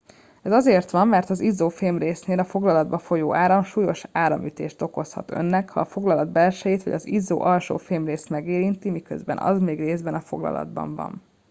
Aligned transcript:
ez 0.41 0.51
azért 0.51 0.91
van 0.91 1.07
mert 1.07 1.29
az 1.29 1.39
izzó 1.39 1.69
fémrésznél 1.69 2.39
a 2.39 2.43
foglalatba 2.43 2.97
folyó 2.97 3.35
áram 3.35 3.63
súlyos 3.63 4.03
áramütést 4.11 4.81
okozhat 4.81 5.31
önnek 5.31 5.69
ha 5.69 5.79
a 5.79 5.85
foglalat 5.85 6.31
belsejét 6.31 6.83
vagy 6.83 6.93
az 6.93 7.07
izzó 7.07 7.41
alsó 7.41 7.77
fémrészét 7.77 8.29
megérinti 8.29 8.89
miközben 8.89 9.37
az 9.37 9.59
még 9.59 9.79
részben 9.79 10.13
a 10.13 10.19
foglalatban 10.21 10.95
van 10.95 11.21